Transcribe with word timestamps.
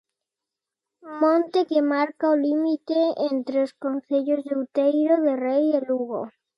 Monte 1.21 1.59
que 1.69 1.79
marca 1.93 2.33
o 2.33 2.39
límite 2.47 2.99
entre 3.31 3.57
os 3.65 3.71
concellos 3.83 4.39
de 4.45 4.51
Outeiro 4.59 5.15
de 5.25 5.33
Rei 5.45 5.63
e 5.79 5.79
Lugo. 5.87 6.21